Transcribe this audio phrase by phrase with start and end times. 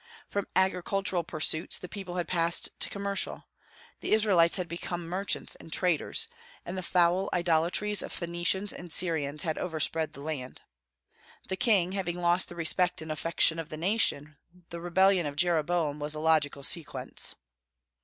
[0.27, 3.47] From agricultural pursuits the people had passed to commercial;
[3.99, 6.27] the Israelites had become merchants and traders,
[6.65, 10.63] and the foul idolatries of Phoenicians and Syrians had overspread the land.
[11.49, 14.37] The king having lost the respect and affection of the nation,
[14.69, 17.35] the rebellion of Jeroboam was a logical sequence.